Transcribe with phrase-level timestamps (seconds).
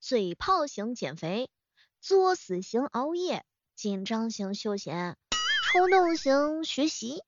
[0.00, 1.50] 嘴炮型减肥，
[2.00, 3.44] 作死型熬夜，
[3.76, 5.18] 紧张型休闲，
[5.62, 7.22] 冲动型学习，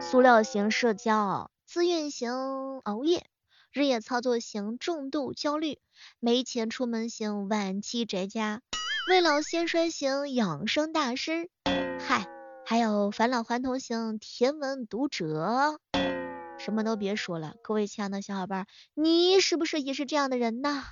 [0.00, 3.26] 塑料型社交，自愿型熬夜，
[3.72, 5.80] 日夜操作型重度焦虑，
[6.20, 8.62] 没钱出门型晚期宅家，
[9.08, 11.50] 未老先衰型养生大师。
[11.98, 12.28] 嗨，
[12.64, 15.80] 还有返老还童型天文读者。
[16.60, 20.84] 什么都别说了，各位亲爱的小伙伴，你是不是也是这样的人呢？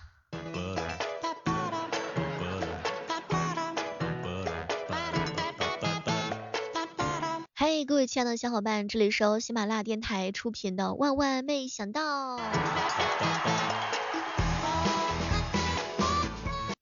[7.64, 12.36] 嘿，各位亲爱的小伙伴，这里是由喜马拉雅电台出品的《万万没想到》。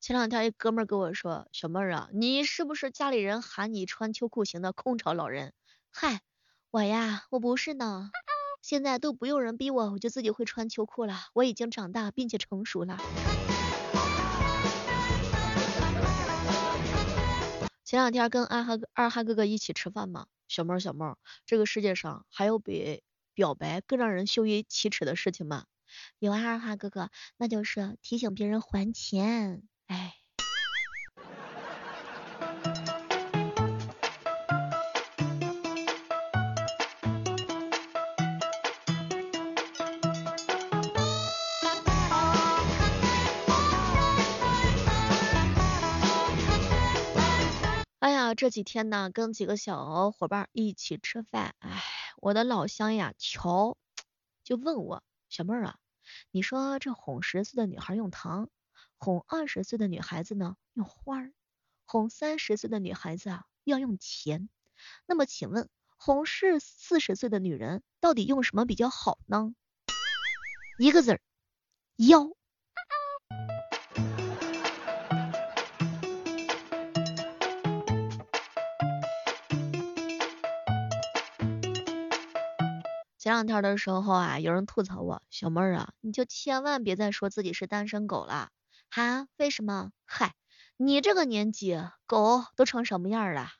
[0.00, 5.52] 前两天一哥们儿跟我说，小妹儿啊，你是不是家里人喊你穿秋裤型的空巢老人？
[5.90, 6.22] 嗨，
[6.70, 8.10] 我呀，我不是呢。
[8.62, 11.14] 现在都不用人逼我，我就自己会穿秋裤了。
[11.34, 12.96] 我已经长大并且成熟了。
[17.84, 23.02] 前两天跟二哈二哈哥哥一起吃饭嘛，小猫小猫，这个世界上还有比
[23.34, 25.64] 表白更让人羞于启齿的事情吗？
[26.18, 29.62] 有啊，二哈哥哥，那就是提醒别人还钱。
[29.86, 30.19] 哎。
[48.34, 51.82] 这几天呢，跟几个小伙伴一起吃饭，哎，
[52.18, 53.76] 我的老乡呀，乔
[54.42, 55.78] 就问我，小妹儿啊，
[56.30, 58.48] 你说这哄十岁的女孩用糖，
[58.98, 61.32] 哄二十岁的女孩子呢用花儿，
[61.84, 64.48] 哄三十岁的女孩子啊要用钱，
[65.06, 69.54] 那么请问哄是四十岁的女人到底用什么比较好呢？
[70.78, 71.20] 一个字儿，
[71.96, 72.30] 腰。
[83.20, 88.48] 前两天的时候啊，有人吐槽我，小妹儿啊，你就千万别再说自己是单身狗了。
[88.88, 89.26] 哈？
[89.36, 89.90] 为什么？
[90.06, 90.32] 嗨，
[90.78, 93.50] 你这个年纪，狗都成什么样了？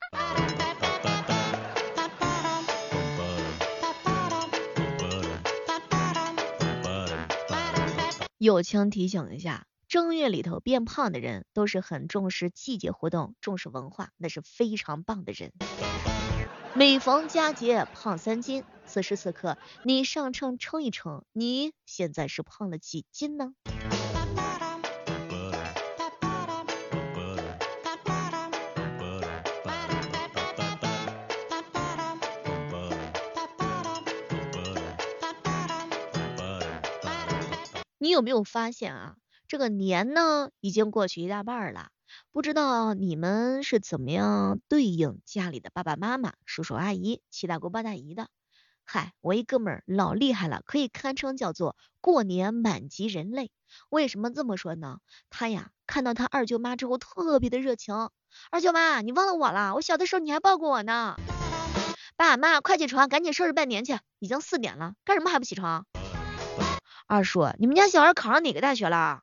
[8.39, 15.53] 友情提醒一下，正月里头变胖的人，都是很重视季节活动、重视文化，那是非常棒的人。
[16.73, 23.53] 每逢佳节胖三斤，此时此刻你上称称一称，你现在是胖了几斤呢？
[37.99, 39.17] 你有没有发现啊？
[39.47, 41.89] 这个年呢，已经过去一大半了。
[42.33, 48.29] 不知道你们是怎么样对应家里的爸爸妈妈、叔叔阿姨、七大姑八大姨的？
[48.85, 53.51] 嗨，我一哥们儿老厉害了，可以堪称叫做过年满级人类。
[53.89, 54.99] 为什么这么说呢？
[55.29, 58.11] 他呀，看到他二舅妈之后特别的热情。
[58.51, 59.75] 二舅妈，你忘了我了？
[59.75, 61.17] 我小的时候你还抱过我呢。
[62.17, 63.99] 爸妈，快起床，赶紧收拾拜年去。
[64.19, 65.87] 已经四点了，干什么还不起床？
[67.07, 69.23] 二叔，你们家小孩考上哪个大学了？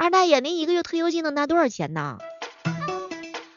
[0.00, 2.18] 二大爷，您一个月退休金能拿多少钱呢？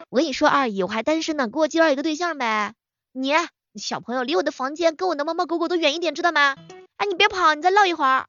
[0.09, 2.73] 我跟你说，二姨，我还单身呢，给我介绍一个对象呗。
[3.11, 3.31] 你，
[3.75, 6.55] 小朋友，离我的房间跟我的猫猫狗狗都远一点，知道吗？
[6.97, 8.25] 哎，你别跑，你再唠一会儿。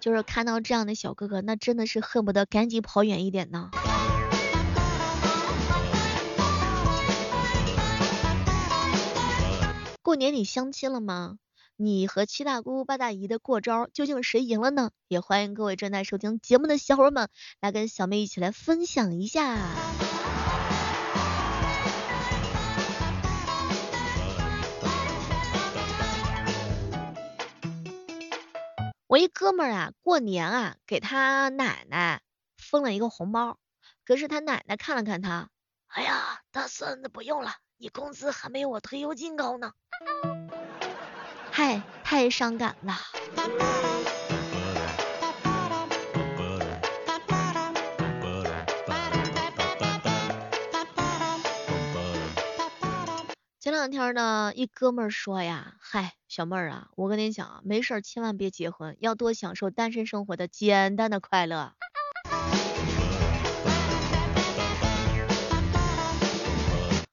[0.00, 3.70] 就是看到这样的小哥哥，那真的是恨不得赶紧跑远一点呢。
[10.02, 11.36] 过年你相亲了吗？
[11.76, 14.92] 你和七大姑八大姨的过招，究竟谁赢了呢？
[15.08, 17.28] 也欢迎各位正在收听节目的小伙伴们
[17.60, 19.58] 来跟小妹一起来分享一下。
[29.08, 32.22] 我一哥们儿啊，过年啊，给他奶奶
[32.56, 33.58] 封了一个红包，
[34.04, 35.48] 可是他奶奶看了看他，
[35.88, 39.72] 哎呀，大孙子不用了，你工资还没有我退休金高呢。
[41.56, 42.94] 嗨，太伤感了。
[53.60, 61.74] 前两天呢，一哥们说呀，嗨，小妹儿啊，我跟你讲，没事千万别结婚，要多享受单身生活的简单的快乐。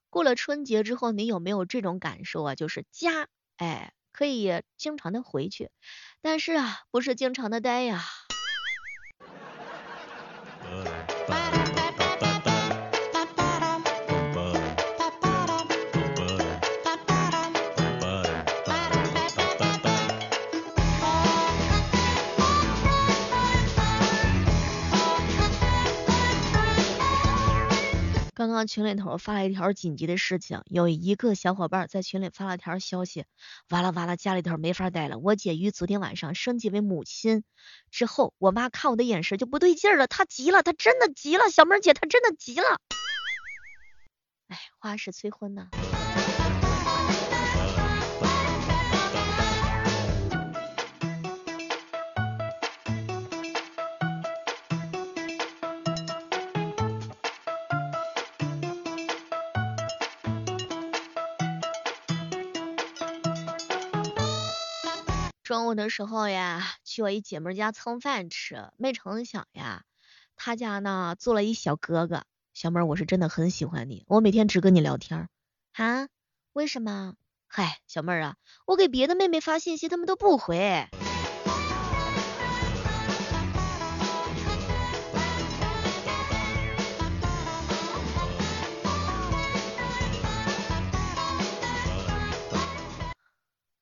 [0.10, 2.56] 过了春节之后，你有没有这种感受啊？
[2.56, 3.28] 就是家，
[3.58, 3.94] 哎。
[4.12, 5.70] 可以经常的回去，
[6.22, 8.04] 但是啊，不是经常的待呀。
[28.52, 33.24] 刚刚群里头发了一条紧急的事情，有一个小伙伴在群里发了条消息，
[33.70, 35.18] 完了完了，家里头没法待了。
[35.20, 37.46] 我姐于昨天晚上升级为母亲
[37.92, 42.82] 之后，我妈看我的眼神就不对劲了，她急了，她真的急了，小妹姐她真的急了。
[44.50, 45.70] 哎，花式催婚呢。
[65.72, 69.84] 午的时候呀，去我一姐妹家蹭饭吃，没成想呀，
[70.36, 72.24] 她家呢做了一小哥哥。
[72.54, 75.30] 小妹儿，我是真的很喜欢你，我每天只跟你聊天。
[75.72, 76.10] 啊？
[76.52, 77.16] 为什么？
[77.48, 78.36] 嗨，小妹儿啊，
[78.66, 80.90] 我给别的妹妹发信息，她们都不回。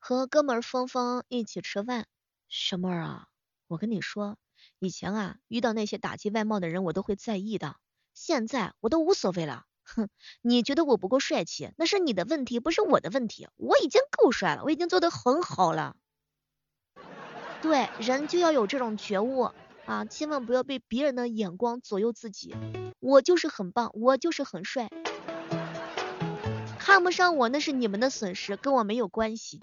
[0.10, 2.08] 和哥们儿峰峰一起吃饭，
[2.48, 3.28] 小妹儿啊，
[3.68, 4.40] 我跟你说，
[4.80, 7.76] 以前啊遇到那些打击外貌的人，我都会在意的，
[8.16, 9.66] 现在我都无所谓了。
[9.84, 10.10] 哼，
[10.42, 13.50] 你觉得我不够帅气，那是你的问题，不是我的问题。
[13.56, 15.96] 我已经够帅了，我已经做得很好了。
[17.62, 19.52] 对，人就要有这种觉悟
[19.86, 22.56] 啊，千万不要被别人的眼光左右自己。
[23.00, 24.90] 我就是很棒，我就是很帅，
[26.80, 29.60] 看不上我那是你们的损失，跟我没有关系。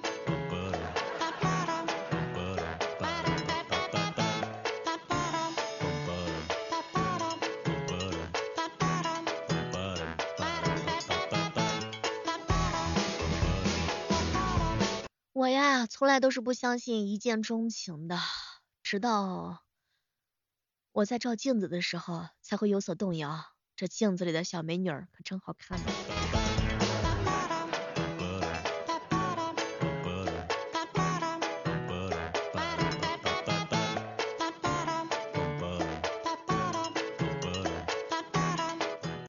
[15.46, 18.18] 我呀，从来都是不相信一见钟情的，
[18.82, 19.62] 直到
[20.90, 23.44] 我在照镜子的时候才会有所动摇。
[23.76, 25.78] 这镜子里的小美女儿可真好看。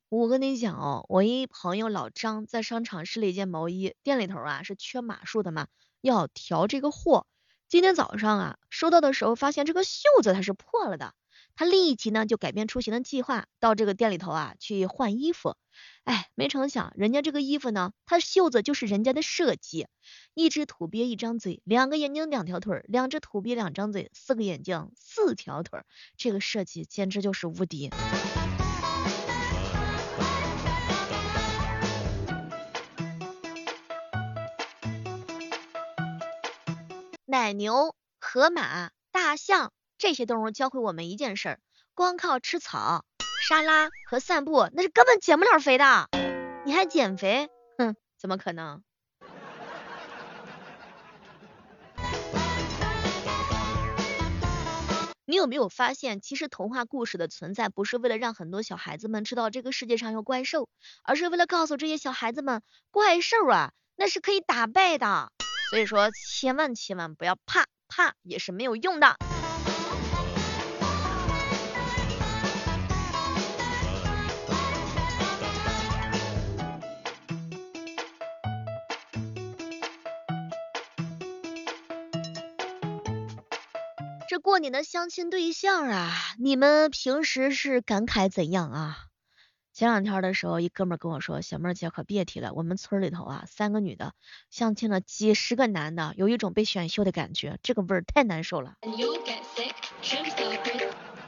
[0.10, 5.68] 我跟你讲哦，我一朋友老张在商场试了一件毛衣，店里头啊是缺码数的嘛。
[6.08, 7.28] 要调这个货，
[7.68, 11.14] 今天早上啊收到的时候发现这个袖子它是破了的，
[11.56, 15.56] 他立即呢就改变出行的计划，到这个店里头啊去换衣服。
[16.06, 19.88] 哎，没成想人家这个衣服呢，它袖子就是人家的设计，
[20.34, 25.82] 一只土鳖一张嘴，两个眼睛两条腿，两只土鳖两张嘴，四个眼睛四条腿，
[26.16, 27.92] 这个设计简直就是无敌。
[37.30, 41.60] 奶牛、河马、大象这些动物教会我们一件事：
[41.94, 43.04] 光靠吃草、
[43.46, 46.08] 沙拉和散步，那是根本减不了肥的。
[46.64, 47.50] 你还减肥？
[47.78, 48.82] 哼，怎么可能？
[55.26, 60.70] 你有没有发现，其实童话故事的存在不是为了让很多小孩子们知道这个世界上有怪兽，
[61.04, 65.34] 而是为了告诉这些小孩子们，怪兽啊，那是可以打败的。
[65.70, 69.18] 所以说，千万千万不要怕，怕也是没有用的。
[84.30, 88.98] 这过年的相亲对象啊，你们平时是感慨怎样啊？
[89.78, 94.14] 前两天的时候，一哥们跟我说：“小妹儿姐可别提了，我们村里头啊，三个女的
[94.50, 98.74] 相亲了几十个男的，有一种被选秀的感觉，这个味儿太难受了。”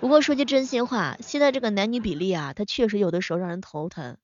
[0.01, 4.17] 不过说句真心话，现在这个男女比例啊，它确实有的时候让人头疼。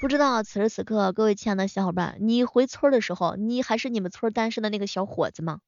[0.00, 5.60] 不知道此时此刻，各位亲爱的小伙伴，你回村的时候，你还是你们村单身的那个小伙子吗？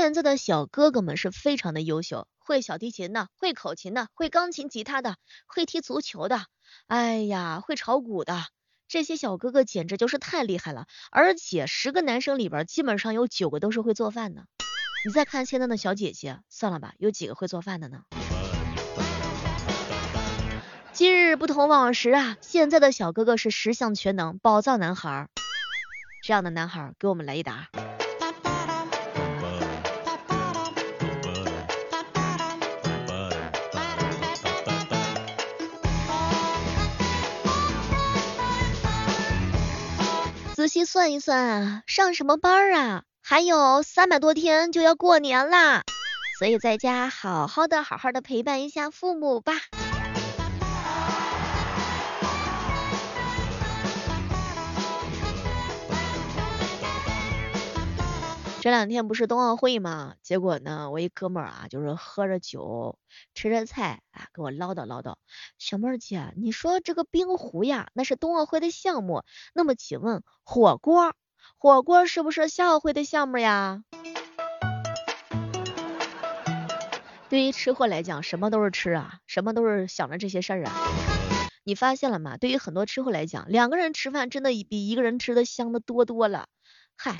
[0.00, 5.16] 现在的小哥哥们是非常的优秀，会小提琴的，会口琴的，会钢琴吉他的，
[5.46, 6.46] 会踢足球的，
[6.86, 8.46] 哎呀，会炒股的，
[8.88, 10.86] 这些小哥哥简直就是太厉害了。
[11.10, 14.46] 而且十个男生里边，基本上有九个都是会做饭的。
[15.04, 18.04] 你再看现在的小姐姐，算了吧，有几个会做饭的呢？
[20.94, 25.28] 今日不同往时啊，现在的小哥哥是十项全能，宝藏男孩。
[26.24, 27.68] 这样的男孩，给我们来一打。
[40.60, 43.04] 仔细算一算啊，上什么班啊？
[43.22, 45.84] 还有三百多天就要过年啦，
[46.38, 49.54] 所以在家好好的、好好的陪伴一下父母吧。
[58.62, 60.16] 这两天不是冬奥会吗？
[60.22, 62.98] 结果呢，我一哥们儿啊，就是喝着酒，
[63.32, 65.14] 吃着菜啊，跟我唠叨唠叨。
[65.58, 69.24] 小妹儿姐，你说这个冰壶呀，那是冬奥会的项目，
[69.54, 71.14] 那么请问火锅，
[71.56, 73.82] 火锅是不是夏奥会的项目呀？
[77.30, 80.72] 对于吃货来讲，什么都是吃啊，什么都是想着这些事儿啊。
[81.64, 82.36] 你发现了吗？
[82.36, 86.46] 对于很多吃货来讲，两个人吃饭真的比一个人吃的香的多多了。
[86.98, 87.16] 嗨。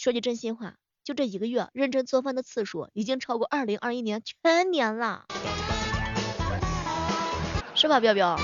[0.00, 5.26] 说句真心话，就这一个月，认真做饭的次数已经超过二零二一年全年了，
[7.74, 8.34] 是吧，彪彪？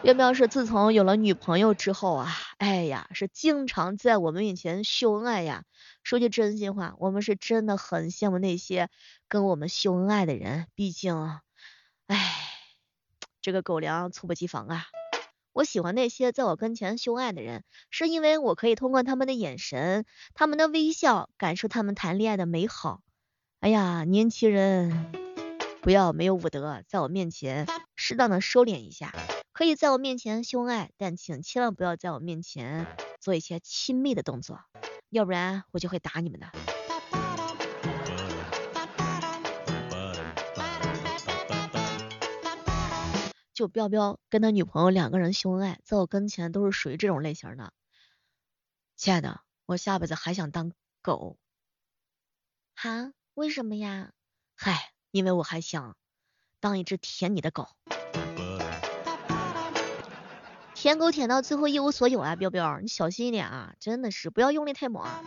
[0.00, 5.64] 彪彪是自从有了女朋友之后啊，哎呀，是经常在我们面前秀恩爱呀。
[6.04, 8.90] 说句真心话，我们是真的很羡慕那些
[9.26, 11.40] 跟我们秀恩爱的人，毕竟，
[12.06, 12.16] 哎，
[13.42, 14.84] 这个狗粮猝不及防啊。
[15.52, 23.02] 我喜欢那些在我跟前秀爱的人，是因为我可以通过他们的眼神、他们的微笑，感受他们谈恋爱的美好。
[23.60, 25.12] 哎呀，年轻人，
[25.82, 29.12] 不要没有武德，在我面前适当的收敛一下。
[29.52, 32.86] 可以在我面前秀爱，但请千万不要在我面前
[33.18, 34.60] 做一些亲密的动作，
[35.10, 36.46] 要不然我就会打你们的。
[43.58, 47.72] 就彪彪跟他女朋友两个人秀恩爱，在我跟前都是属于这种类型的。
[48.94, 50.70] 亲爱的，我下辈子还想当
[51.02, 51.36] 狗。
[52.76, 53.12] 哈？
[53.34, 54.12] 为什么呀？
[54.54, 55.96] 嗨，因为我还想
[56.60, 57.68] 当一只舔你的狗。
[60.76, 62.36] 舔狗舔到最后一无所有啊！
[62.36, 63.74] 彪彪，你小心一点啊！
[63.80, 65.24] 真的是不要用力太猛啊！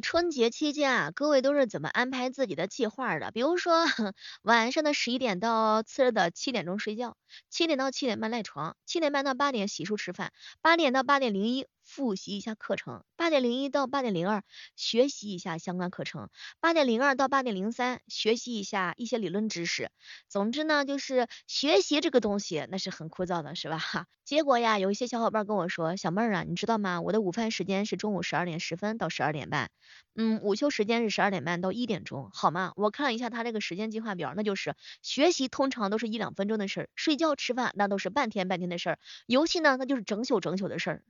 [0.00, 3.30] 春节期间啊，各位都是怎么安排自己的计划的？
[3.30, 3.84] 比如说
[4.42, 7.16] 晚上的十一点到次日的七点钟睡觉，
[7.50, 11.66] 七点到七点半赖床，七点半到八点洗漱吃饭，八点到八点零一。
[11.86, 14.42] 复习一下课程，八点零一到八点零二
[14.74, 16.28] 学习一下相关课程，
[16.60, 19.90] 八点零二到八点零三学习一下一些理论知识。
[20.28, 23.78] 总之呢，就是学习这个东西那是很枯燥的，是吧？
[23.78, 24.06] 哈。
[24.26, 27.00] 结果呀，有一些小伙伴跟我说，小妹儿啊，你知道吗？
[27.00, 29.70] 我的午饭时间是中午十二点十分到十二点半，
[30.16, 32.72] 嗯，午休时间是十二点半到一点钟，好吗？
[32.74, 41.02] 我看了一下他这个时间计划表，那就是学习通常都是一两分钟的事儿，睡觉吃饭那都是半天半天的事儿，游戏呢那就是整宿整宿的事儿。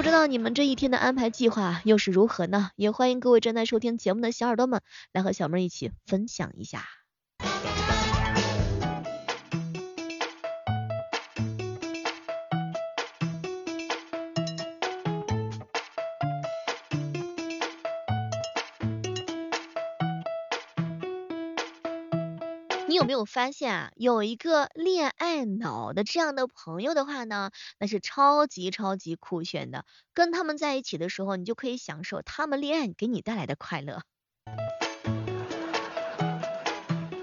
[0.00, 2.70] 不知道你们这一天的安排计划又是如何呢？
[2.74, 4.80] 也欢迎各位正在收听节目的小耳朵们
[5.12, 6.86] 来和小妹一起分享一下。
[23.20, 29.84] 有没有发现啊，有一个恋爱脑的这样的朋友的话呢，那是超级超级酷炫的。
[30.14, 34.00] 跟他们在一起的时候，你就可以享受他们恋爱给你带来的快乐。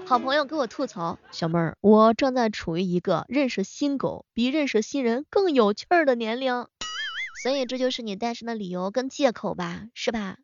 [0.06, 6.68] 好朋友给我吐槽，小妹儿，我正在处于一个认识新狗比认识新人更有趣儿的年龄，
[7.42, 10.36] 所以这就是你单身的理由跟借口吧，是吧？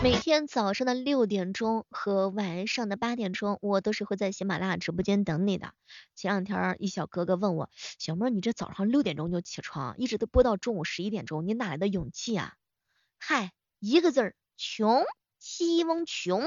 [0.00, 5.72] 每天早上的六点钟和晚上的八点钟，我都是会在喜马拉雅直播间等你的。
[6.14, 12.54] 前两天一小哥哥问我，小妹儿你这早上六点钟就起床，一直都播到中午十一点钟，你哪来的勇气啊？
[13.18, 15.02] 嗨，一个字儿，穷，
[15.40, 16.44] 西翁穷。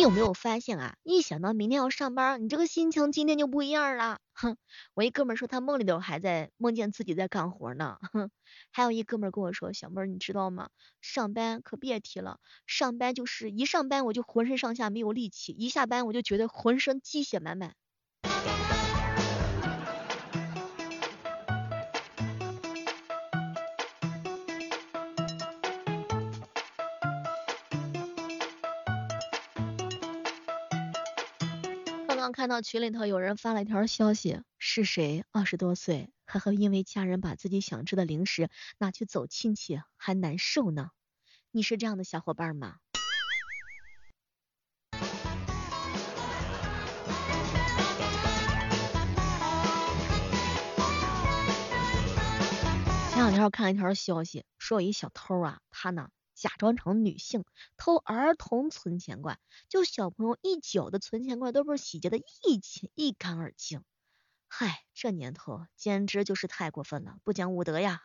[0.00, 0.96] 你有没有发现啊？
[1.02, 4.18] 一想到明天要上班，你这个心情今天就不一样了。
[4.32, 4.56] 哼，
[4.94, 7.98] 我一哥们说他梦里头还在梦见自己在干活呢。
[8.14, 8.30] 哼，
[8.72, 10.70] 还有一哥们跟我说，小妹儿你知道吗？
[11.02, 17.74] 上班可别提了，上班就是一上班我就浑身上下没有力气，一下班我就觉得浑身鸡血满满。
[32.20, 35.24] 刚看到群里头有人发了一条消息，是谁？
[35.32, 40.90] 二十多岁，还和因为家人把自己想吃的零食拿去走亲戚，还难受呢。
[41.50, 42.76] 你是这样的小伙伴吗？
[53.08, 56.10] 前两天我看一条消息，说有一小偷啊，他呢。
[56.40, 57.44] 假装成女性
[57.76, 63.82] 偷儿童存钱罐，就小朋友一脚的存钱罐都被洗劫的一清一干二净。
[64.48, 68.00] 嗨，这年头简直就是太过分了，不讲武德呀！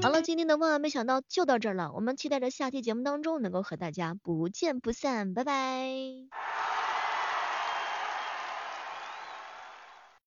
[0.00, 5.82] 好了，今天的万万没想到就到这儿了，我们期待着下期节目当中能够和大家不见不散，拜拜。